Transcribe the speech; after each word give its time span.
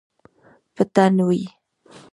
په 0.75 0.81
تن 0.93 1.15
وی 1.27 1.41